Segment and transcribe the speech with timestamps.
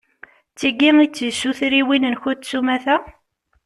[0.53, 2.95] D tigi i d tisutriwin-nkent s umata?